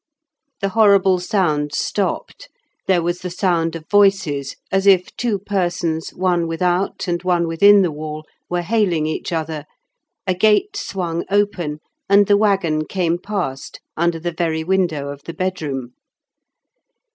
The 0.61 0.69
horrible 0.69 1.19
sounds 1.19 1.77
stopped; 1.77 2.49
there 2.87 3.03
was 3.03 3.19
the 3.19 3.29
sound 3.29 3.75
of 3.75 3.87
voices, 3.87 4.55
as 4.71 4.87
if 4.87 5.15
two 5.15 5.37
persons, 5.37 6.09
one 6.09 6.47
without 6.47 7.07
and 7.07 7.21
one 7.21 7.47
within 7.47 7.83
the 7.83 7.91
wall, 7.91 8.25
were 8.49 8.63
hailing 8.63 9.05
each 9.05 9.31
other; 9.31 9.65
a 10.25 10.33
gate 10.33 10.75
swung 10.75 11.23
open, 11.29 11.81
and 12.09 12.25
the 12.25 12.35
waggon 12.35 12.87
came 12.87 13.19
past 13.19 13.79
under 13.95 14.19
the 14.19 14.31
very 14.33 14.63
window 14.63 15.09
of 15.09 15.21
the 15.25 15.35
bedroom. 15.35 15.93